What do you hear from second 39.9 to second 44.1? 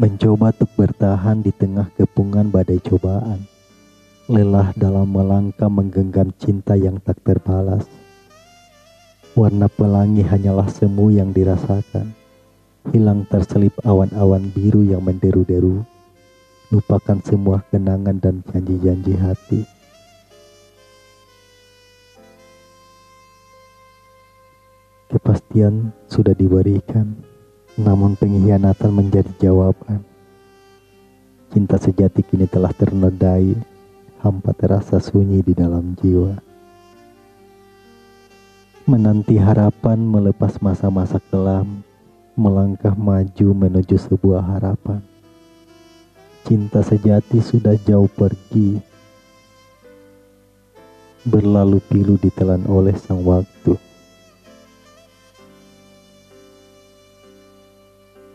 melepas masa-masa kelam, melangkah maju menuju